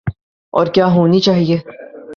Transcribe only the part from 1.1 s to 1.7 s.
چاہیے۔